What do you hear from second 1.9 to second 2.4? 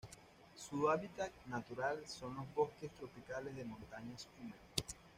son